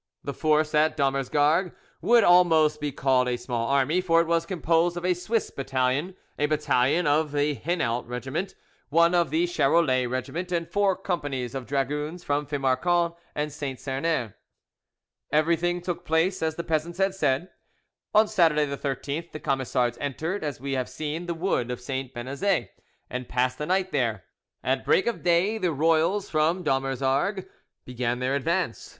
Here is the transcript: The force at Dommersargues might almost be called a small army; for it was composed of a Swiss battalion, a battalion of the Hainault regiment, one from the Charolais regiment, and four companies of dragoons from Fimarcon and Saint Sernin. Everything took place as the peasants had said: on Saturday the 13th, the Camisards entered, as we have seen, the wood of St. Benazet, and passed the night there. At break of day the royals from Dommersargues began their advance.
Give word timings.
The 0.23 0.33
force 0.33 0.73
at 0.73 0.97
Dommersargues 0.97 1.73
might 2.01 2.23
almost 2.23 2.81
be 2.81 2.91
called 2.91 3.27
a 3.27 3.37
small 3.37 3.67
army; 3.67 4.01
for 4.01 4.19
it 4.19 4.25
was 4.25 4.47
composed 4.47 4.97
of 4.97 5.05
a 5.05 5.13
Swiss 5.13 5.51
battalion, 5.51 6.15
a 6.39 6.47
battalion 6.47 7.05
of 7.05 7.31
the 7.31 7.53
Hainault 7.53 8.07
regiment, 8.07 8.55
one 8.89 9.11
from 9.11 9.29
the 9.29 9.45
Charolais 9.45 10.07
regiment, 10.07 10.51
and 10.51 10.67
four 10.67 10.95
companies 10.95 11.53
of 11.53 11.67
dragoons 11.67 12.23
from 12.23 12.47
Fimarcon 12.47 13.13
and 13.35 13.53
Saint 13.53 13.77
Sernin. 13.77 14.33
Everything 15.31 15.81
took 15.81 16.03
place 16.03 16.41
as 16.41 16.55
the 16.55 16.63
peasants 16.63 16.97
had 16.97 17.13
said: 17.13 17.51
on 18.15 18.27
Saturday 18.27 18.65
the 18.65 18.79
13th, 18.79 19.31
the 19.31 19.39
Camisards 19.39 19.99
entered, 20.01 20.43
as 20.43 20.59
we 20.59 20.71
have 20.73 20.89
seen, 20.89 21.27
the 21.27 21.35
wood 21.35 21.69
of 21.69 21.79
St. 21.79 22.11
Benazet, 22.11 22.69
and 23.07 23.29
passed 23.29 23.59
the 23.59 23.67
night 23.67 23.91
there. 23.91 24.23
At 24.63 24.83
break 24.83 25.05
of 25.05 25.21
day 25.21 25.59
the 25.59 25.71
royals 25.71 26.27
from 26.27 26.63
Dommersargues 26.63 27.45
began 27.85 28.17
their 28.17 28.33
advance. 28.33 28.89